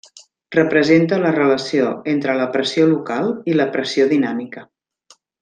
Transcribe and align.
Representa 0.53 1.19
la 1.23 1.33
relació 1.35 1.91
entre 2.13 2.35
la 2.39 2.47
pressió 2.57 2.87
local 2.95 3.31
i 3.53 3.57
la 3.61 3.69
pressió 3.77 4.09
dinàmica. 4.17 4.67